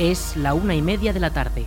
[0.00, 1.66] Es la una y media de la tarde.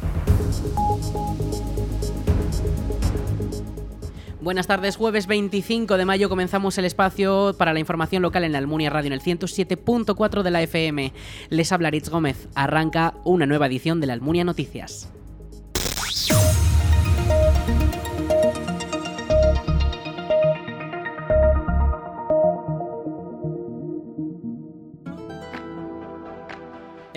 [4.42, 8.58] Buenas tardes, jueves 25 de mayo comenzamos el espacio para la información local en la
[8.58, 11.14] Almunia Radio en el 107.4 de la FM.
[11.50, 12.48] Les habla Ritz Gómez.
[12.56, 15.14] Arranca una nueva edición de la Almunia Noticias.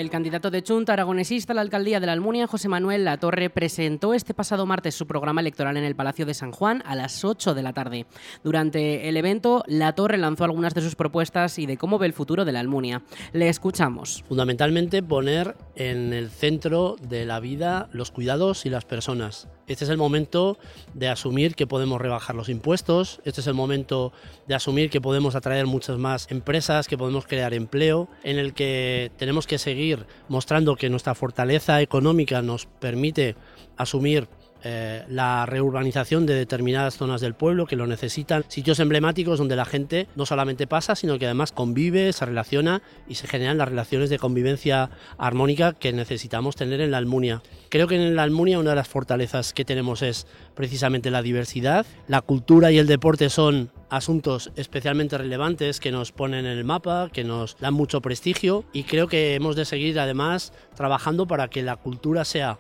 [0.06, 4.14] El candidato de Chunta aragonesista a la alcaldía de la Almunia, José Manuel Latorre, presentó
[4.14, 7.54] este pasado martes su programa electoral en el Palacio de San Juan a las 8
[7.54, 8.06] de la tarde.
[8.44, 12.44] Durante el evento, Latorre lanzó algunas de sus propuestas y de cómo ve el futuro
[12.44, 13.02] de la Almunia.
[13.32, 14.22] Le escuchamos.
[14.28, 19.48] Fundamentalmente poner en el centro de la vida los cuidados y las personas.
[19.66, 20.58] Este es el momento
[20.94, 24.12] de asumir que podemos rebajar los impuestos, este es el momento
[24.46, 29.10] de asumir que podemos atraer muchas más empresas, que podemos crear empleo, en el que
[29.16, 29.95] tenemos que seguir
[30.28, 33.36] mostrando que nuestra fortaleza económica nos permite
[33.76, 34.28] asumir
[34.64, 39.64] eh, la reurbanización de determinadas zonas del pueblo que lo necesitan, sitios emblemáticos donde la
[39.64, 44.10] gente no solamente pasa, sino que además convive, se relaciona y se generan las relaciones
[44.10, 47.42] de convivencia armónica que necesitamos tener en la Almunia.
[47.68, 51.86] Creo que en la Almunia una de las fortalezas que tenemos es precisamente la diversidad.
[52.08, 57.08] La cultura y el deporte son asuntos especialmente relevantes que nos ponen en el mapa,
[57.12, 61.62] que nos dan mucho prestigio y creo que hemos de seguir además trabajando para que
[61.62, 62.58] la cultura sea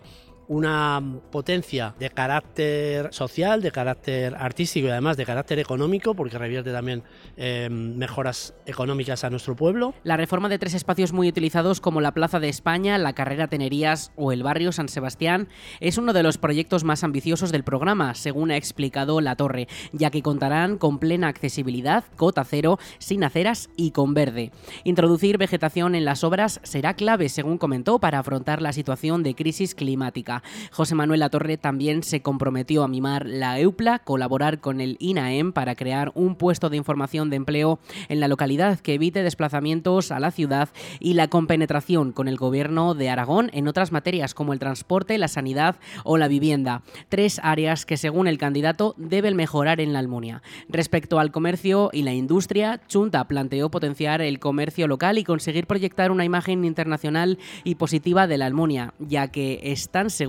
[0.48, 6.72] una potencia de carácter social, de carácter artístico y además de carácter económico, porque revierte
[6.72, 7.02] también
[7.36, 9.94] eh, mejoras económicas a nuestro pueblo.
[10.04, 14.12] La reforma de tres espacios muy utilizados como la Plaza de España, la Carrera Tenerías
[14.16, 15.48] o el barrio San Sebastián
[15.80, 20.10] es uno de los proyectos más ambiciosos del programa, según ha explicado La Torre, ya
[20.10, 24.52] que contarán con plena accesibilidad, cota cero, sin aceras y con verde.
[24.84, 29.74] Introducir vegetación en las obras será clave, según comentó, para afrontar la situación de crisis
[29.74, 30.35] climática.
[30.70, 35.74] José Manuel Latorre también se comprometió a mimar la EUPLA, colaborar con el INAEM para
[35.74, 40.30] crear un puesto de información de empleo en la localidad que evite desplazamientos a la
[40.30, 40.68] ciudad
[41.00, 45.28] y la compenetración con el gobierno de Aragón en otras materias como el transporte, la
[45.28, 46.82] sanidad o la vivienda.
[47.08, 50.42] Tres áreas que según el candidato deben mejorar en la Almunia.
[50.68, 56.10] Respecto al comercio y la industria, Chunta planteó potenciar el comercio local y conseguir proyectar
[56.10, 60.25] una imagen internacional y positiva de la Almunia, ya que están seguros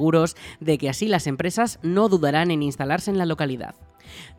[0.60, 3.76] de que así las empresas no dudarán en instalarse en la localidad.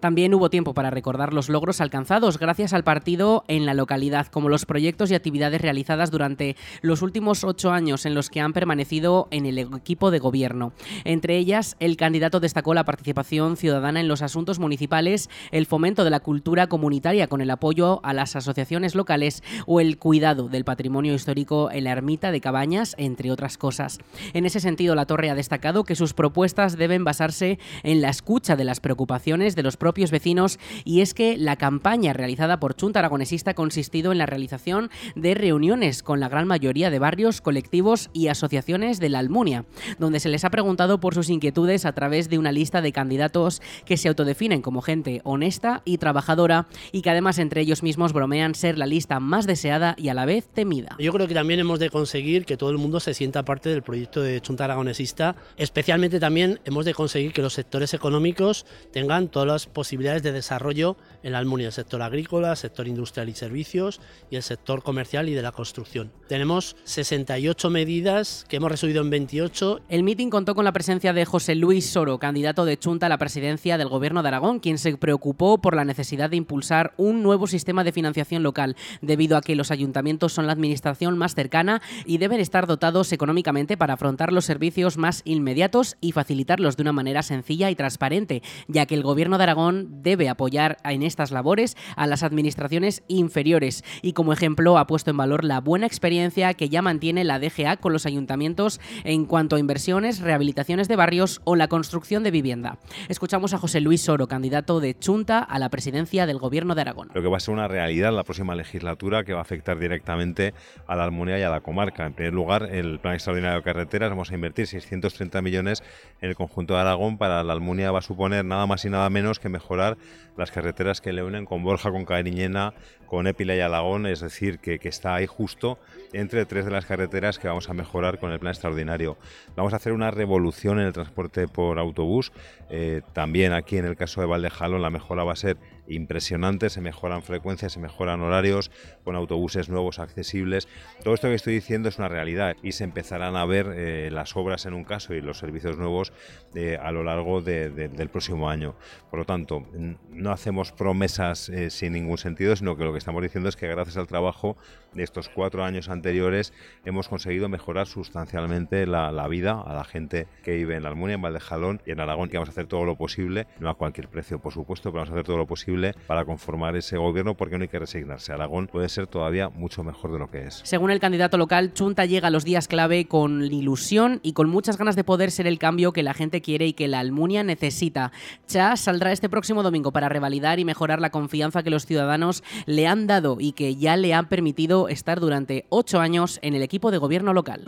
[0.01, 4.49] También hubo tiempo para recordar los logros alcanzados gracias al partido en la localidad, como
[4.49, 9.29] los proyectos y actividades realizadas durante los últimos ocho años en los que han permanecido
[9.31, 10.73] en el equipo de gobierno.
[11.05, 16.11] Entre ellas, el candidato destacó la participación ciudadana en los asuntos municipales, el fomento de
[16.11, 21.15] la cultura comunitaria con el apoyo a las asociaciones locales o el cuidado del patrimonio
[21.15, 23.99] histórico en la ermita de Cabañas, entre otras cosas.
[24.33, 28.57] En ese sentido, la Torre ha destacado que sus propuestas deben basarse en la escucha
[28.57, 33.01] de las preocupaciones de los propios vecinos y es que la campaña realizada por Chunta
[33.01, 38.09] Aragonesista ha consistido en la realización de reuniones con la gran mayoría de barrios, colectivos
[38.13, 39.65] y asociaciones de la Almunia,
[39.99, 43.61] donde se les ha preguntado por sus inquietudes a través de una lista de candidatos
[43.85, 48.55] que se autodefinen como gente honesta y trabajadora y que además entre ellos mismos bromean
[48.55, 50.97] ser la lista más deseada y a la vez temida.
[51.01, 53.83] Yo creo que también hemos de conseguir que todo el mundo se sienta parte del
[53.83, 59.48] proyecto de Chunta Aragonesista, especialmente también hemos de conseguir que los sectores económicos tengan todas
[59.49, 64.01] las posibilidades de desarrollo en la Almunia, el sector agrícola, el sector industrial y servicios
[64.31, 66.13] y el sector comercial y de la construcción.
[66.29, 69.81] Tenemos 68 medidas que hemos resuelto en 28.
[69.89, 73.19] El meeting contó con la presencia de José Luis Soro, candidato de Chunta a la
[73.19, 77.47] presidencia del Gobierno de Aragón, quien se preocupó por la necesidad de impulsar un nuevo
[77.47, 82.19] sistema de financiación local, debido a que los ayuntamientos son la administración más cercana y
[82.19, 87.23] deben estar dotados económicamente para afrontar los servicios más inmediatos y facilitarlos de una manera
[87.23, 92.07] sencilla y transparente, ya que el Gobierno de Aragón debe apoyar en estas labores a
[92.07, 96.83] las administraciones inferiores y como ejemplo ha puesto en valor la buena experiencia que ya
[96.83, 101.69] mantiene la DGA con los ayuntamientos en cuanto a inversiones, rehabilitaciones de barrios o la
[101.69, 102.79] construcción de vivienda.
[103.09, 107.11] Escuchamos a José Luis Soro, candidato de Chunta a la presidencia del Gobierno de Aragón.
[107.15, 110.55] Lo que va a ser una realidad la próxima legislatura que va a afectar directamente
[110.87, 112.07] a la Almunia y a la comarca.
[112.07, 115.83] En primer lugar, el Plan Extraordinario de Carreteras, vamos a invertir 630 millones
[116.21, 117.19] en el conjunto de Aragón.
[117.19, 119.99] Para la Almunia va a suponer nada más y nada menos que mejorar
[120.39, 122.73] las carreteras que le unen con Borja, con Cariñena,
[123.07, 125.79] con Épila y Alagón, es decir, que, está ahí justo
[126.15, 129.19] entre tres de las carreteras que vamos a mejorar con el plan extraordinario.
[129.57, 132.33] Vamos a hacer una revolución en el transporte por autobús.
[132.71, 135.59] Eh, también aquí en el caso de Valdejalón la mejora va a ser
[135.89, 138.71] impresionante, se mejoran frecuencias, se mejoran horarios,
[139.05, 140.69] con autobuses nuevos accesibles.
[141.03, 144.37] Todo esto que estoy diciendo es una realidad y se empezarán a ver eh, las
[144.37, 146.13] obras en un caso y los servicios nuevos
[146.55, 148.75] eh, a lo largo del próximo año.
[149.11, 149.67] Por lo tanto,
[150.11, 153.69] no hacemos promesas eh, sin ningún sentido, sino que lo que estamos diciendo es que
[153.69, 154.57] gracias al trabajo
[154.93, 156.53] de estos cuatro años anteriores
[156.85, 161.23] hemos conseguido mejorar sustancialmente la, vida a la gente que vive en la Almunia, en
[161.23, 164.39] Valdejalón y en Aragón, que vamos a hacer todo lo posible, no a cualquier precio,
[164.39, 167.63] por supuesto, pero vamos a hacer todo lo posible para conformar ese gobierno porque no
[167.63, 168.33] hay que resignarse.
[168.33, 170.61] Aragón puede ser todavía mucho mejor de lo que es.
[170.65, 174.79] Según el candidato local, Chunta llega a los días clave con ilusión y con muchas
[174.79, 178.13] ganas de poder ser el cambio que la gente quiere y que la Almunia necesita.
[178.47, 182.87] Cha saldrá este próximo domingo para revalidar y mejorar la confianza que los ciudadanos le
[182.87, 186.91] han dado y que ya le han permitido estar durante ocho años en el equipo
[186.91, 187.65] de gobierno local.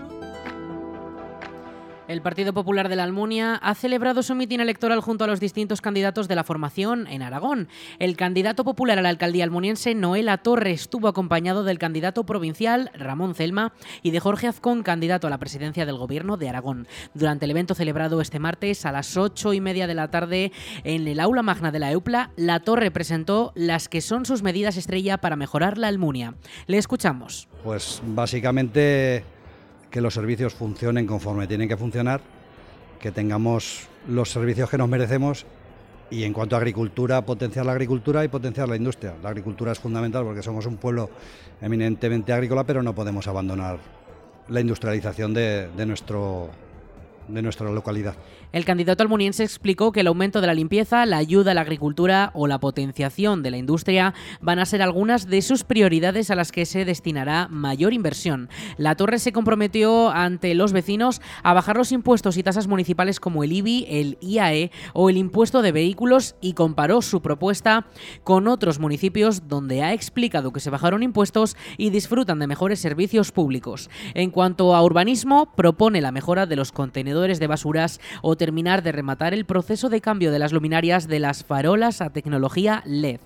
[2.10, 5.80] El Partido Popular de la Almunia ha celebrado su mitin electoral junto a los distintos
[5.80, 7.68] candidatos de la formación en Aragón.
[8.00, 13.36] El candidato popular a la alcaldía almuniense, Noela Torre, estuvo acompañado del candidato provincial, Ramón
[13.36, 16.88] Celma, y de Jorge Azcón, candidato a la presidencia del Gobierno de Aragón.
[17.14, 20.50] Durante el evento celebrado este martes a las ocho y media de la tarde
[20.82, 24.76] en el aula magna de la EUPLA, La Torre presentó las que son sus medidas
[24.76, 26.34] estrella para mejorar la Almunia.
[26.66, 27.46] Le escuchamos.
[27.62, 29.22] Pues básicamente
[29.90, 32.20] que los servicios funcionen conforme tienen que funcionar,
[33.00, 35.46] que tengamos los servicios que nos merecemos
[36.10, 39.14] y en cuanto a agricultura, potenciar la agricultura y potenciar la industria.
[39.22, 41.10] La agricultura es fundamental porque somos un pueblo
[41.60, 43.78] eminentemente agrícola, pero no podemos abandonar
[44.48, 46.50] la industrialización de, de nuestro
[47.32, 48.16] de nuestra localidad.
[48.52, 52.32] El candidato almuniense explicó que el aumento de la limpieza, la ayuda a la agricultura
[52.34, 56.50] o la potenciación de la industria van a ser algunas de sus prioridades a las
[56.50, 58.48] que se destinará mayor inversión.
[58.76, 63.44] La Torre se comprometió ante los vecinos a bajar los impuestos y tasas municipales como
[63.44, 67.86] el IBI, el IAE o el impuesto de vehículos y comparó su propuesta
[68.24, 73.30] con otros municipios donde ha explicado que se bajaron impuestos y disfrutan de mejores servicios
[73.30, 73.90] públicos.
[74.14, 78.92] En cuanto a urbanismo, propone la mejora de los contenedores de basuras o terminar de
[78.92, 83.20] rematar el proceso de cambio de las luminarias de las farolas a tecnología LED.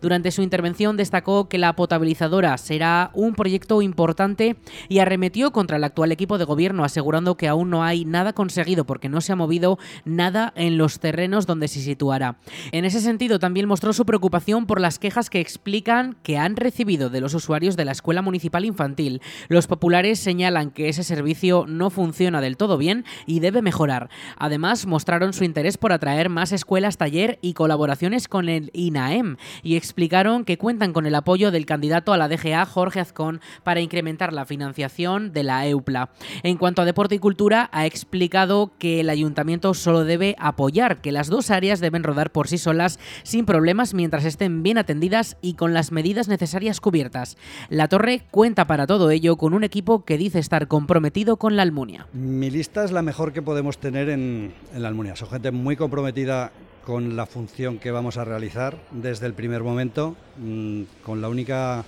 [0.00, 4.56] Durante su intervención destacó que la potabilizadora será un proyecto importante
[4.88, 8.86] y arremetió contra el actual equipo de gobierno, asegurando que aún no hay nada conseguido
[8.86, 12.38] porque no se ha movido nada en los terrenos donde se situará.
[12.72, 17.10] En ese sentido, también mostró su preocupación por las quejas que explican que han recibido
[17.10, 19.20] de los usuarios de la Escuela Municipal Infantil.
[19.48, 24.08] Los populares señalan que ese servicio no funciona del todo bien y debe mejorar.
[24.36, 29.74] Además, mostraron su interés por atraer más escuelas, taller y colaboraciones con el INAEM y
[29.74, 34.32] explicaron que cuentan con el apoyo del candidato a la DGA, Jorge Azcón, para incrementar
[34.32, 36.10] la financiación de la EUPLA.
[36.44, 41.10] En cuanto a deporte y cultura, ha explicado que el ayuntamiento solo debe apoyar, que
[41.10, 45.54] las dos áreas deben rodar por sí solas sin problemas mientras estén bien atendidas y
[45.54, 47.36] con las medidas necesarias cubiertas.
[47.68, 51.62] La Torre cuenta para todo ello con un equipo que dice estar comprometido con la
[51.62, 52.06] Almunia.
[52.12, 55.16] Mi lista es la mejor que podemos tener en, la Almunia.
[55.16, 56.52] Son gente muy comprometida
[56.86, 61.84] con la función que vamos a realizar desde el primer momento, mm, con la única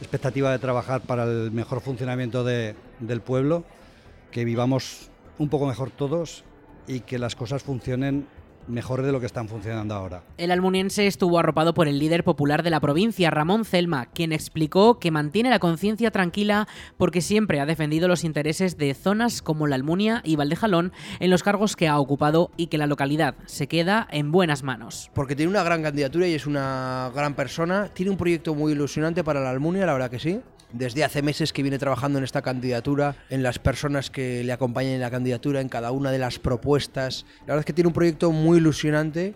[0.00, 3.62] expectativa de trabajar para el mejor funcionamiento del pueblo,
[4.32, 6.42] que vivamos un poco mejor todos
[6.88, 8.26] y que las cosas funcionen
[8.68, 10.22] mejor de lo que están funcionando ahora.
[10.38, 14.98] El almuniense estuvo arropado por el líder popular de la provincia, Ramón Celma, quien explicó
[14.98, 19.76] que mantiene la conciencia tranquila porque siempre ha defendido los intereses de zonas como la
[19.76, 24.06] Almunia y Valdejalón en los cargos que ha ocupado y que la localidad se queda
[24.10, 25.10] en buenas manos.
[25.14, 29.24] Porque tiene una gran candidatura y es una gran persona, tiene un proyecto muy ilusionante
[29.24, 30.40] para la Almunia, la verdad que sí
[30.72, 34.92] desde hace meses que viene trabajando en esta candidatura, en las personas que le acompañan
[34.92, 37.24] en la candidatura, en cada una de las propuestas.
[37.40, 39.34] La verdad es que tiene un proyecto muy ilusionante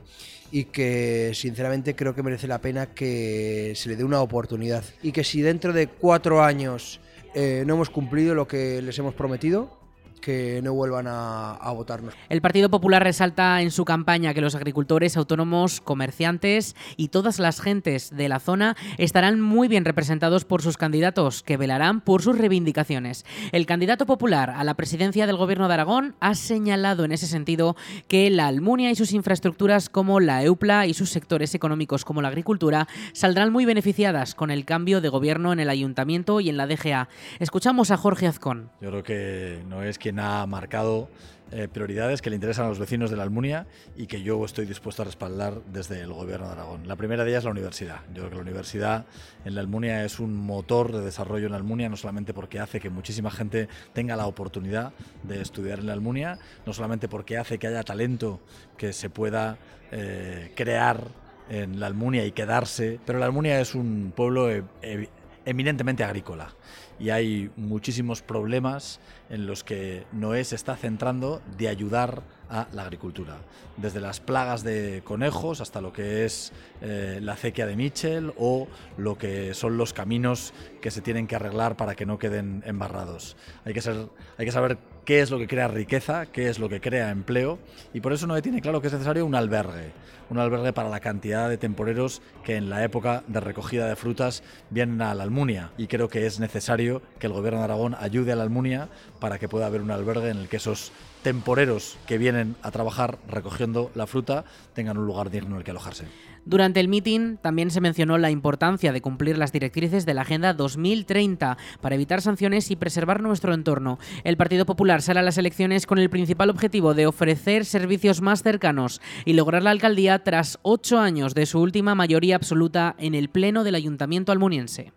[0.53, 4.85] y que sinceramente creo que merece la pena que se le dé una oportunidad.
[5.03, 7.01] Y que si dentro de cuatro años
[7.35, 9.80] eh, no hemos cumplido lo que les hemos prometido,
[10.21, 12.15] que no vuelvan a, votarnos.
[12.29, 17.61] El Partido Popular resalta en su campaña que los agricultores, autónomos, comerciantes y todas las
[17.61, 22.37] gentes de la zona estarán muy bien representados por sus candidatos, que velarán por sus
[22.37, 23.25] reivindicaciones.
[23.53, 27.77] El candidato popular a la presidencia del Gobierno de Aragón ha señalado en ese sentido
[28.09, 32.29] que la Almunia y sus infraestructuras como la EUPLA y sus sectores económicos como la
[32.29, 36.67] agricultura saldrán muy beneficiadas con el cambio de gobierno en el ayuntamiento y en la
[36.67, 37.09] DGA.
[37.39, 38.71] Escuchamos a Jorge Azcón.
[38.81, 41.09] Yo creo que no es que ha marcado
[41.52, 44.67] eh, prioridades que le interesan a los vecinos de la Almunia y que yo estoy
[44.67, 46.87] dispuesto a respaldar desde el Gobierno de Aragón.
[46.87, 48.00] La primera de ellas es la universidad.
[48.14, 49.07] Yo creo que la universidad
[49.45, 52.79] en la Almunia es un motor de desarrollo en la Almunia, no solamente porque hace
[52.79, 54.93] que muchísima gente tenga la oportunidad
[55.25, 58.40] de estudiar en la Almunia, no solamente porque hace que haya talento
[58.76, 59.59] que se pueda
[59.90, 61.02] eh, crear
[61.49, 65.09] en la Almunia y quedarse, pero la Almunia es un pueblo e- e-
[65.50, 66.54] eminentemente agrícola
[67.00, 72.83] y hay muchísimos problemas en los que Noé se está centrando de ayudar a la
[72.83, 73.38] agricultura.
[73.76, 76.52] Desde las plagas de conejos hasta lo que es
[76.83, 81.37] eh, la acequia de Mitchell o lo que son los caminos que se tienen que
[81.37, 83.37] arreglar para que no queden embarrados.
[83.64, 86.69] Hay que, ser, hay que saber qué es lo que crea riqueza, qué es lo
[86.69, 87.59] que crea empleo
[87.92, 89.92] y por eso Noé tiene claro que es necesario un albergue,
[90.30, 94.42] un albergue para la cantidad de temporeros que en la época de recogida de frutas
[94.71, 98.33] vienen a la Almunia y creo que es necesario que el gobierno de Aragón ayude
[98.33, 98.88] a la Almunia
[99.19, 100.92] para que pueda haber un albergue en el que esos
[101.23, 105.71] temporeros que vienen a trabajar recogiendo la fruta tengan un lugar digno en el que
[105.71, 106.30] alojarse.
[106.45, 110.55] Durante el meeting también se mencionó la importancia de cumplir las directrices de la Agenda
[110.55, 113.99] 2030 para evitar sanciones y preservar nuestro entorno.
[114.25, 118.43] El Partido Popular sale a las elecciones con el principal objetivo de ofrecer servicios más
[118.43, 123.29] cercanos y lograr la alcaldía tras ocho años de su última mayoría absoluta en el
[123.29, 124.93] Pleno del Ayuntamiento almuniense.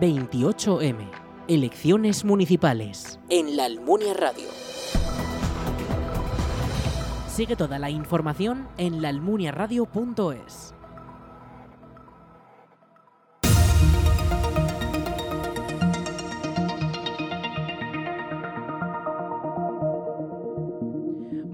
[0.00, 1.10] 28M.
[1.48, 3.18] Elecciones municipales.
[3.28, 4.48] En la Almunia Radio.
[7.42, 10.71] Sigue toda la información en laalmuniaradio.es.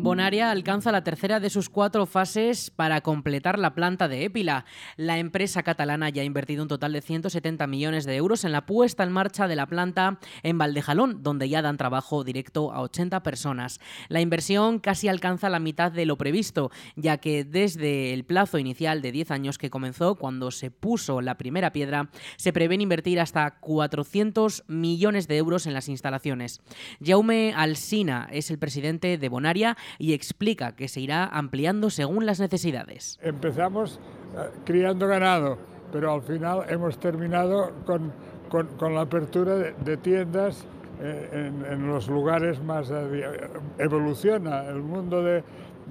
[0.08, 4.64] Bonaria alcanza la tercera de sus cuatro fases para completar la planta de Épila.
[4.96, 8.64] La empresa catalana ya ha invertido un total de 170 millones de euros en la
[8.64, 13.22] puesta en marcha de la planta en Valdejalón, donde ya dan trabajo directo a 80
[13.22, 13.80] personas.
[14.08, 19.02] La inversión casi alcanza la mitad de lo previsto, ya que desde el plazo inicial
[19.02, 23.58] de 10 años que comenzó cuando se puso la primera piedra, se prevén invertir hasta
[23.60, 26.62] 400 millones de euros en las instalaciones.
[27.04, 32.40] Jaume Alsina es el presidente de Bonaria y explica que se irá ampliando según las
[32.40, 33.18] necesidades.
[33.22, 33.98] Empezamos
[34.36, 35.58] eh, criando ganado,
[35.92, 38.12] pero al final hemos terminado con,
[38.48, 40.64] con, con la apertura de, de tiendas
[41.00, 42.90] eh, en, en, los lugares más...
[42.90, 45.42] Eh, evoluciona el mundo de,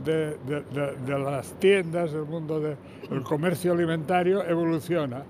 [0.03, 0.35] de,
[1.05, 5.23] de las tiendas, el mundo del comercio alimentario evoluciona.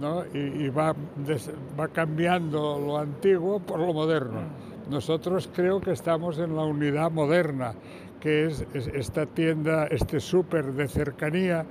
[0.00, 0.24] ¿no?
[0.34, 4.40] Y, y va, des, va cambiando lo antiguo por lo moderno.
[4.90, 7.74] Nosotros creo que estamos en la unidad moderna,
[8.24, 11.66] que es, es esta tienda, este súper de cercanía,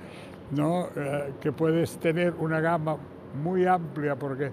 [0.52, 0.86] ¿no?
[0.94, 2.96] Eh, que puedes tener una gama
[3.42, 4.52] muy amplia porque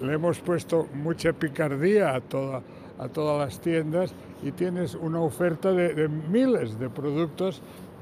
[0.00, 2.62] le hemos puesto mucha picardía a, toda,
[2.98, 7.60] a todas las tiendas y tienes una oferta de, de miles de productos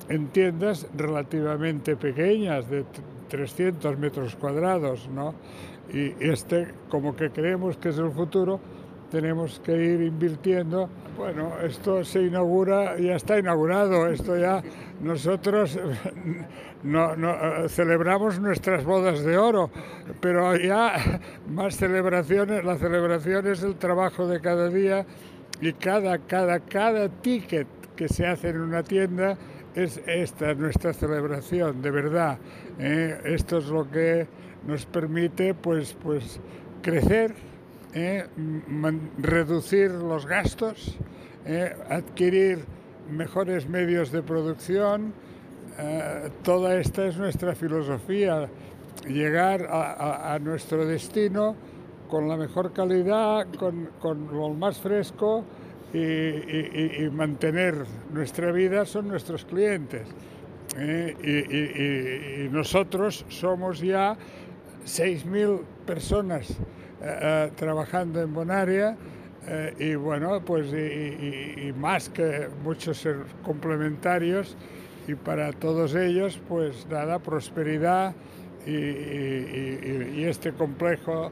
[0.09, 2.85] en tiendas relativamente pequeñas, de
[3.31, 5.35] 300 metros cuadrados, ¿no?
[5.93, 8.61] Y este, como que creemos que es el futuro,
[9.15, 10.91] tenemos que ir invirtiendo.
[11.17, 14.61] Bueno, esto se inaugura, ya está inaugurado, esto ya
[15.01, 15.79] nosotros
[16.83, 19.71] no, no, celebramos nuestras bodas de oro,
[20.21, 25.07] pero ya más celebraciones, la celebración es el trabajo de cada día
[25.61, 29.39] y cada, cada, cada ticket que se hace en una tienda
[29.77, 32.39] es esta nuestra celebración, de verdad.
[32.81, 33.17] ¿eh?
[33.27, 34.27] Esto es lo que
[34.67, 36.41] nos permite pues, pues
[36.83, 37.54] crecer,
[37.95, 38.27] ¿eh?
[39.19, 40.97] reducir los gastos,
[41.47, 41.75] ¿eh?
[41.89, 42.65] adquirir
[43.11, 45.15] mejores medios de producción.
[45.79, 48.49] Eh, toda esta es nuestra filosofía,
[49.07, 51.57] llegar a, a, a, nuestro destino
[52.09, 55.45] con la mejor calidad, con, con lo más fresco
[55.93, 60.07] y, y, y, mantener nuestra vida son nuestros clientes.
[60.77, 64.17] y, nosotros somos ya
[64.85, 66.57] 6.000 personas
[67.07, 68.97] eh, trabajando en Bonaria
[69.47, 73.07] eh, y bueno, pues y, y, más que muchos
[73.43, 74.57] complementarios
[75.07, 78.15] y para todos ellos pues nada, prosperidad
[78.67, 81.31] y, y este complejo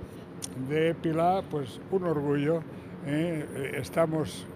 [0.68, 2.62] de Épila pues un orgullo.
[3.06, 3.72] ¿eh?
[3.76, 4.46] Estamos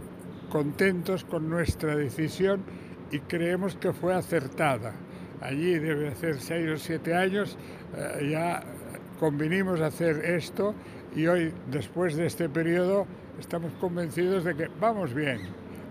[0.50, 2.62] contentos con nuestra decisión
[3.10, 4.92] y creemos que fue acertada.
[5.40, 7.56] Allí debe hacer seis o siete años
[7.96, 8.62] eh, ya
[9.18, 10.74] convinimos hacer esto
[11.16, 13.06] y hoy, después de este periodo,
[13.40, 15.40] estamos convencidos de que vamos bien,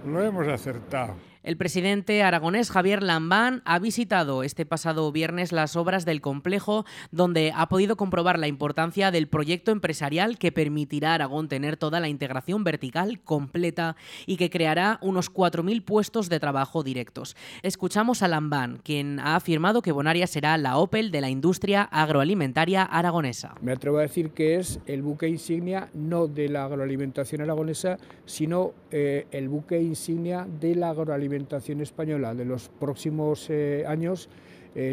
[0.06, 1.16] lo hemos acertado.
[1.46, 7.54] El presidente aragonés Javier Lambán ha visitado este pasado viernes las obras del complejo, donde
[7.56, 12.10] ha podido comprobar la importancia del proyecto empresarial que permitirá a Aragón tener toda la
[12.10, 17.36] integración vertical completa y que creará unos 4.000 puestos de trabajo directos.
[17.62, 22.82] Escuchamos a Lambán, quien ha afirmado que Bonaria será la Opel de la industria agroalimentaria
[22.82, 23.54] aragonesa.
[23.62, 28.74] Me atrevo a decir que es el buque insignia no de la agroalimentación aragonesa, sino
[28.90, 31.35] eh, el buque insignia de la agroalimentación
[31.82, 34.30] española de los próximos eh, años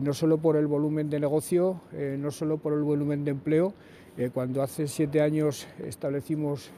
[0.04, 3.74] no solo por el volumen de negocio, no solo por el volumen de empleo.
[4.32, 6.70] cuando hace siete años establecimos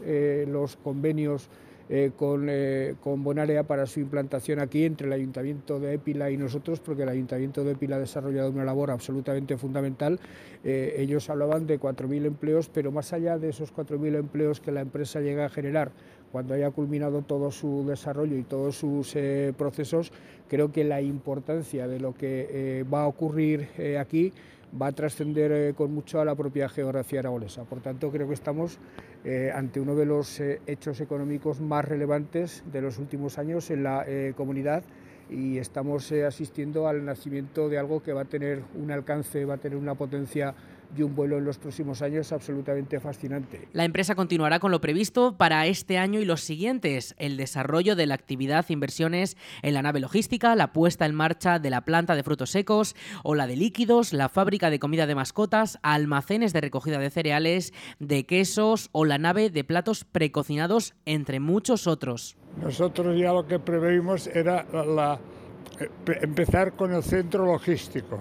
[0.47, 1.51] los convenios
[1.91, 6.39] eh, con, eh, con, Bonarea para su implantación aquí entre el Ayuntamiento de Épila y
[6.39, 10.19] nosotros, porque el Ayuntamiento de Épila ha desarrollado una labor absolutamente fundamental.
[10.65, 14.81] Eh, ellos hablaban de 4.000 empleos, pero más allá de esos 4.000 empleos que la
[14.81, 15.93] empresa llega a generar
[16.35, 19.17] cuando haya culminado todo su desarrollo y todos sus
[19.57, 20.11] procesos,
[20.49, 23.69] creo que la importancia de lo que va a ocurrir
[24.01, 24.33] aquí
[24.81, 27.65] va a trascender eh, con mucho a la propia geografía aragonesa.
[27.65, 28.79] Por tanto, creo que estamos
[29.25, 33.85] eh, ante uno de los eh, hechos económicos más relevantes de los últimos años en
[33.85, 34.83] la comunidad
[35.31, 39.59] y estamos asistiendo al nacimiento de algo que va a tener un alcance, va a
[39.59, 40.55] tener una potencia
[40.97, 43.69] y un vuelo en los próximos años absolutamente fascinante.
[43.73, 48.07] La empresa continuará con lo previsto para este año y los siguientes, el desarrollo de
[48.07, 52.23] la actividad inversiones en la nave logística, la puesta en marcha de la planta de
[52.23, 56.99] frutos secos o la de líquidos, la fábrica de comida de mascotas, almacenes de recogida
[56.99, 62.37] de cereales, de quesos o la nave de platos precocinados, entre muchos otros.
[62.61, 65.19] Nosotros ya lo que preveímos era la,
[65.81, 65.89] eh,
[66.23, 68.21] empezar con el centro logístico,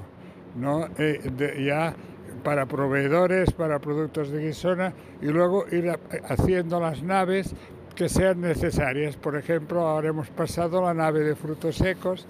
[0.56, 0.88] ¿no?
[0.98, 1.96] Eh, ya
[2.44, 5.92] para proveedores, para productos de Guisona y luego ir
[6.28, 7.56] haciendo las naves
[7.96, 9.16] que sean necesarias.
[9.16, 12.28] Por ejemplo, ahora hemos pasado la nave de frutos secos,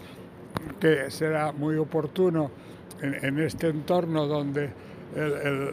[0.80, 2.52] que será muy oportuno
[3.02, 4.70] en, este entorno donde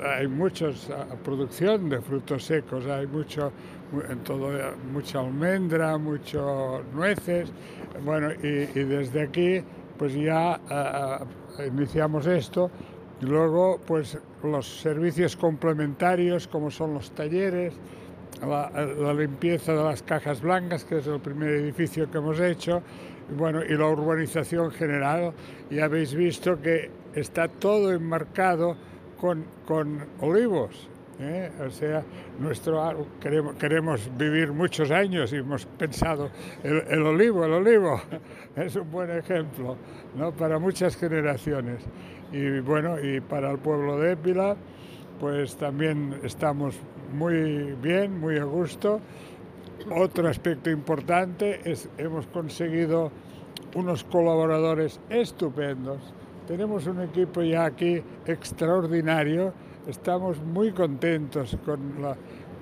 [0.05, 0.71] hay mucha
[1.25, 3.53] producción de frutos secos, hay mucho,
[4.09, 4.51] en todo,
[4.93, 7.53] mucha almendra, mucho nueces,
[8.05, 9.63] bueno, y, desde aquí
[9.99, 10.59] pues ya
[11.67, 12.71] iniciamos esto
[13.21, 17.75] y luego, pues los servicios complementarios, como son los talleres,
[18.41, 22.83] la, limpieza de las cajas blancas, que es el primer edificio que hemos hecho,
[23.31, 25.33] y bueno, y la urbanización general.
[25.71, 28.77] Ya habéis visto que está todo enmarcado
[29.21, 30.89] con, con olivos.
[31.21, 31.51] ¿eh?
[31.67, 32.03] O sea,
[32.39, 36.31] nuestro, queremos, queremos vivir muchos años y hemos pensado,
[36.63, 38.01] el, el olivo, el olivo,
[38.57, 39.77] es un buen ejemplo
[40.17, 40.33] ¿no?
[40.33, 41.85] para muchas generaciones.
[42.33, 44.57] Y bueno, y para el pueblo de Épila,
[45.19, 46.77] pues también estamos
[47.13, 49.01] muy bien, muy a gusto.
[49.91, 53.11] Otro aspecto importante es hemos conseguido
[53.75, 56.01] unos colaboradores estupendos.
[56.47, 59.53] Tenemos un equipo ya aquí extraordinario.
[59.87, 61.81] Estamos muy contentos con,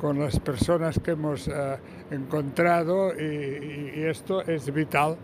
[0.01, 1.77] con las personas que hemos eh,
[2.11, 5.17] encontrado y esto es vital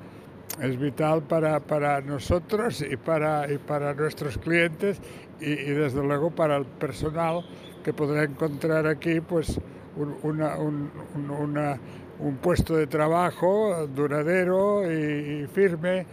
[0.61, 5.01] es vital para, para nosotros y para, y para nuestros clientes
[5.40, 7.45] y, desde luego para el personal
[7.83, 9.61] que podrá encontrar aquí pues
[9.97, 10.90] un, una, un,
[12.19, 16.07] un puesto de trabajo duradero y, firme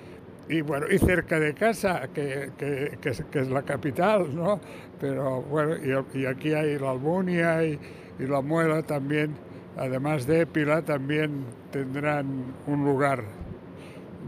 [0.50, 4.60] y bueno y cerca de casa que, que, que, es, la capital no
[5.00, 5.76] pero bueno
[6.14, 7.80] y, aquí hay la Almunia y
[8.20, 9.36] la Muela también
[9.78, 12.26] además de Épila también tendrán
[12.68, 13.24] un lugar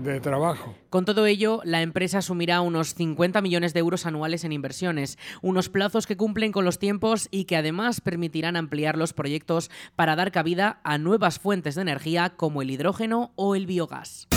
[0.02, 0.76] de trabajo.
[0.90, 5.70] Con todo ello, la empresa asumirá unos 50 millones de euros anuales en inversiones, unos
[5.70, 10.32] plazos que cumplen con los tiempos y que además permitirán ampliar los proyectos para dar
[10.32, 14.28] cabida a nuevas fuentes de energía como el hidrógeno o el biogás.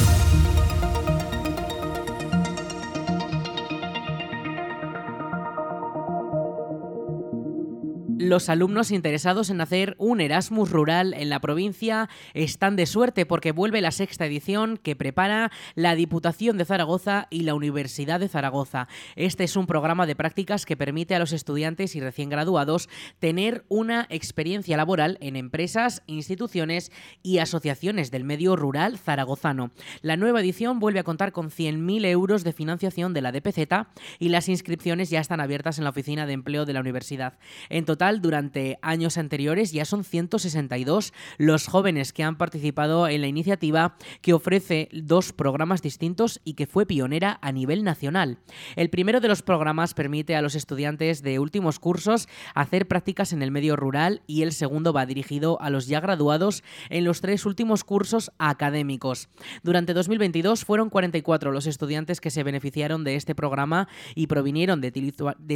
[8.18, 13.52] Los alumnos interesados en hacer un Erasmus rural en la provincia están de suerte porque
[13.52, 18.88] vuelve la sexta edición que prepara la Diputación de Zaragoza y la Universidad de Zaragoza.
[19.16, 23.66] Este es un programa de prácticas que permite a los estudiantes y recién graduados tener
[23.68, 29.72] una experiencia laboral en empresas, instituciones y asociaciones del medio rural zaragozano.
[30.00, 34.30] La nueva edición vuelve a contar con 100.000 euros de financiación de la DPZ y
[34.30, 37.38] las inscripciones ya están abiertas en la oficina de empleo de la universidad.
[37.68, 43.26] En total, durante años anteriores ya son 162 los jóvenes que han participado en la
[43.26, 48.38] iniciativa que ofrece dos programas distintos y que fue pionera a nivel nacional.
[48.76, 53.42] El primero de los programas permite a los estudiantes de últimos cursos hacer prácticas en
[53.42, 57.44] el medio rural y el segundo va dirigido a los ya graduados en los tres
[57.46, 59.28] últimos cursos académicos.
[59.62, 64.90] Durante 2022 fueron 44 los estudiantes que se beneficiaron de este programa y provinieron de,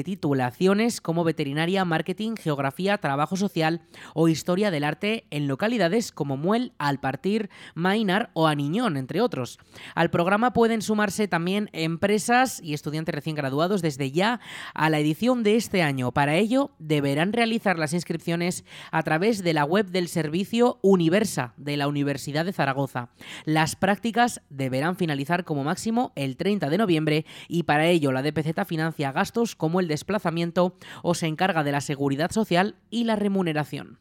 [0.05, 3.83] titulaciones como veterinaria, marketing, geografía, trabajo social
[4.14, 9.59] o historia del arte en localidades como Muel, Alpartir, Mainar o Aniñón, entre otros.
[9.94, 14.40] Al programa pueden sumarse también empresas y estudiantes recién graduados desde ya
[14.74, 16.12] a la edición de este año.
[16.12, 21.76] Para ello, deberán realizar las inscripciones a través de la web del servicio Universa de
[21.76, 23.11] la Universidad de Zaragoza.
[23.44, 28.66] Las prácticas deberán finalizar como máximo el 30 de noviembre y para ello la DPZ
[28.66, 33.99] financia gastos como el desplazamiento o se encarga de la seguridad social y la remuneración.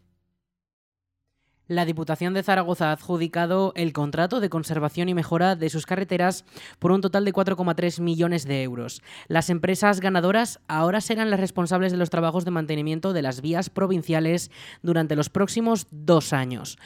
[1.70, 6.44] La Diputación de Zaragoza ha adjudicado el contrato de conservación y mejora de sus carreteras
[6.80, 9.04] por un total de 4,3 millones de euros.
[9.28, 13.70] Las empresas ganadoras ahora serán las responsables de los trabajos de mantenimiento de las vías
[13.70, 14.50] provinciales
[14.82, 16.80] durante los próximos dos años.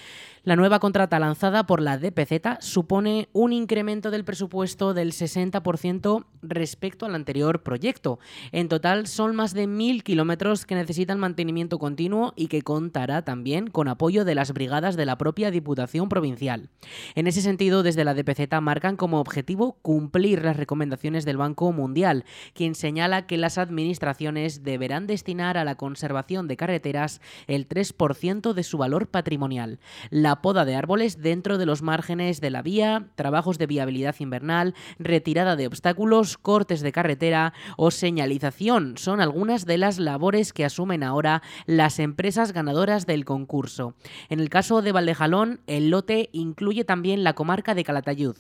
[0.43, 7.05] La nueva contrata lanzada por la DPZ supone un incremento del presupuesto del 60% respecto
[7.05, 8.19] al anterior proyecto.
[8.51, 13.67] En total son más de mil kilómetros que necesitan mantenimiento continuo y que contará también
[13.67, 16.69] con apoyo de las brigadas de la propia Diputación Provincial.
[17.13, 22.25] En ese sentido, desde la DPZ marcan como objetivo cumplir las recomendaciones del Banco Mundial,
[22.55, 28.63] quien señala que las administraciones deberán destinar a la conservación de carreteras el 3% de
[28.63, 29.79] su valor patrimonial.
[30.09, 34.73] La poda de árboles dentro de los márgenes de la vía, trabajos de viabilidad invernal,
[34.97, 41.03] retirada de obstáculos, cortes de carretera o señalización son algunas de las labores que asumen
[41.03, 43.93] ahora las empresas ganadoras del concurso.
[44.29, 48.37] En el caso de Valdejalón, el lote incluye también la comarca de Calatayud.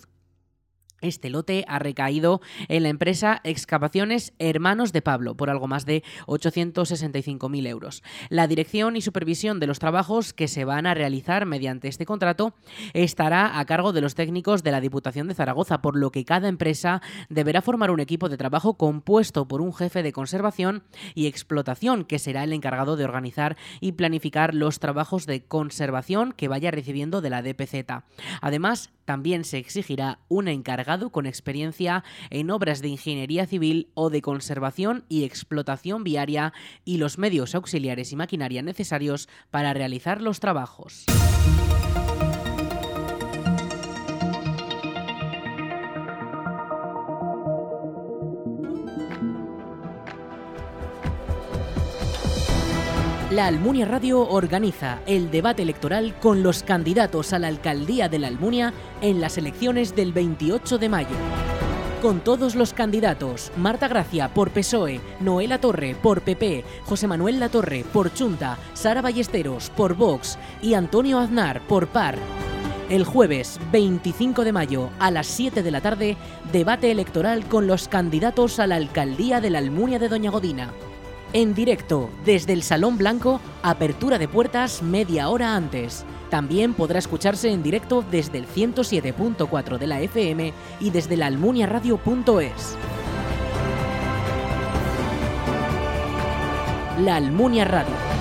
[1.03, 6.01] Este lote ha recaído en la empresa Excavaciones Hermanos de Pablo por algo más de
[6.27, 8.03] 865.000 euros.
[8.29, 12.55] La dirección y supervisión de los trabajos que se van a realizar mediante este contrato
[12.93, 16.47] estará a cargo de los técnicos de la Diputación de Zaragoza, por lo que cada
[16.47, 20.83] empresa deberá formar un equipo de trabajo compuesto por un jefe de conservación
[21.15, 26.47] y explotación que será el encargado de organizar y planificar los trabajos de conservación que
[26.47, 28.03] vaya recibiendo de la DPZ.
[28.39, 34.21] Además, también se exigirá un encargado con experiencia en obras de ingeniería civil o de
[34.21, 36.53] conservación y explotación viaria
[36.85, 41.05] y los medios auxiliares y maquinaria necesarios para realizar los trabajos.
[53.33, 58.27] La Almunia Radio organiza el debate electoral con los candidatos a la alcaldía de la
[58.27, 61.15] Almunia en las elecciones del 28 de mayo.
[62.03, 67.83] Con todos los candidatos, Marta Gracia por PSOE, Noela Torre por PP, José Manuel Latorre
[67.91, 72.19] por Chunta, Sara Ballesteros por Vox y Antonio Aznar por PAR.
[72.91, 76.17] El jueves 25 de mayo a las 7 de la tarde,
[76.51, 80.71] debate electoral con los candidatos a la alcaldía de la Almunia de Doña Godina
[81.33, 86.05] en directo desde el Salón Blanco, apertura de puertas media hora antes.
[86.29, 92.77] También podrá escucharse en directo desde el 107.4 de la FM y desde la almuniaradio.es.
[96.99, 98.12] La Almunia Radio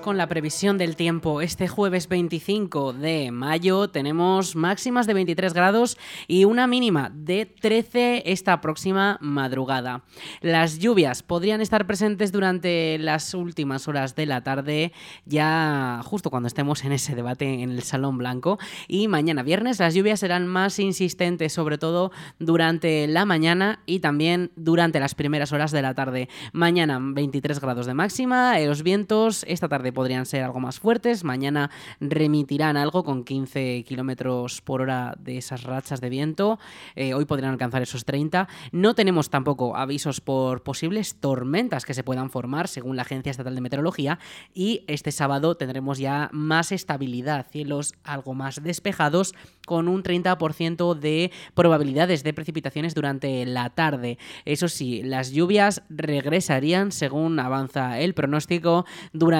[0.00, 1.40] con la previsión del tiempo.
[1.40, 5.98] Este jueves 25 de mayo tenemos máximas de 23 grados
[6.28, 10.04] y una mínima de 13 esta próxima madrugada.
[10.40, 14.92] Las lluvias podrían estar presentes durante las últimas horas de la tarde,
[15.24, 18.60] ya justo cuando estemos en ese debate en el Salón Blanco.
[18.86, 24.52] Y mañana viernes las lluvias serán más insistentes, sobre todo durante la mañana y también
[24.54, 26.28] durante las primeras horas de la tarde.
[26.52, 31.70] Mañana 23 grados de máxima, los vientos esta tarde podrían ser algo más fuertes, mañana
[31.98, 36.58] remitirán algo con 15 kilómetros por hora de esas rachas de viento,
[36.94, 38.48] eh, hoy podrían alcanzar esos 30.
[38.70, 43.54] No tenemos tampoco avisos por posibles tormentas que se puedan formar, según la Agencia Estatal
[43.54, 44.18] de Meteorología,
[44.54, 49.34] y este sábado tendremos ya más estabilidad, cielos algo más despejados,
[49.66, 54.18] con un 30% de probabilidades de precipitaciones durante la tarde.
[54.44, 58.86] Eso sí, las lluvias regresarían según avanza el pronóstico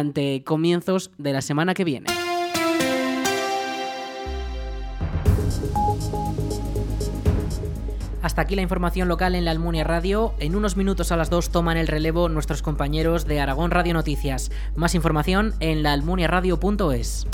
[0.07, 2.07] durante comienzos de la semana que viene.
[8.23, 10.35] Hasta aquí la información local en la Almunia Radio.
[10.41, 14.51] En unos minutos a las 2 toman el relevo nuestros compañeros de Aragón Radio Noticias.
[14.75, 17.27] Más información en laalmuniaradio.es.